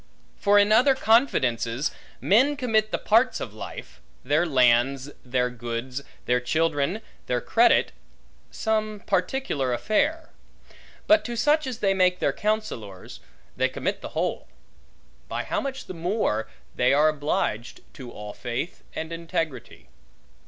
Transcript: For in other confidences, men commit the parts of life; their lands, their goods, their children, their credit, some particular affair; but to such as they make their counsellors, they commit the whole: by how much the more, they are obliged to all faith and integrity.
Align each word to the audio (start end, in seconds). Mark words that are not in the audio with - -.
For 0.35 0.57
in 0.57 0.71
other 0.71 0.95
confidences, 0.95 1.91
men 2.19 2.57
commit 2.57 2.89
the 2.89 2.97
parts 2.97 3.39
of 3.39 3.53
life; 3.53 4.01
their 4.23 4.47
lands, 4.47 5.11
their 5.23 5.51
goods, 5.51 6.01
their 6.25 6.39
children, 6.39 7.01
their 7.27 7.39
credit, 7.39 7.91
some 8.49 9.01
particular 9.05 9.71
affair; 9.73 10.31
but 11.05 11.23
to 11.25 11.35
such 11.35 11.67
as 11.67 11.81
they 11.81 11.93
make 11.93 12.17
their 12.17 12.33
counsellors, 12.33 13.19
they 13.55 13.69
commit 13.69 14.01
the 14.01 14.15
whole: 14.17 14.47
by 15.27 15.43
how 15.43 15.61
much 15.61 15.85
the 15.85 15.93
more, 15.93 16.47
they 16.75 16.93
are 16.95 17.07
obliged 17.09 17.81
to 17.93 18.09
all 18.11 18.33
faith 18.33 18.81
and 18.95 19.13
integrity. 19.13 19.87